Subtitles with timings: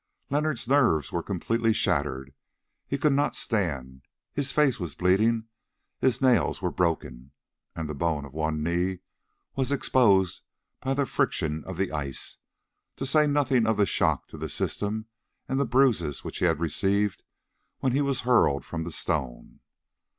[0.31, 2.33] Leonard's nerves were completely shattered,
[2.87, 4.01] he could not stand,
[4.33, 5.43] his face was bleeding,
[5.99, 7.29] his nails were broken,
[7.75, 9.01] and the bone of one knee
[9.55, 10.41] was exposed
[10.81, 12.39] by the friction of the ice,
[12.95, 15.05] to say nothing of the shock to the system
[15.47, 17.21] and the bruises which he had received
[17.77, 19.59] when he was hurled from the stone.